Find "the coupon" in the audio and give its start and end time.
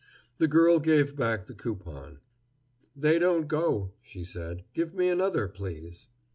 1.45-2.21